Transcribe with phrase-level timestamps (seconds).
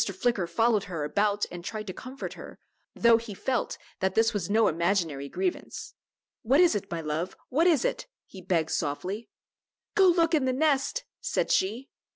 [0.01, 2.57] Flicker followed her about and tried to comfort her,
[2.95, 5.93] though he felt that this was no imaginary grievance.
[6.41, 9.29] "What is it, my love; what is it?" he begged softly.
[9.93, 11.91] "Go look in the nest," said she.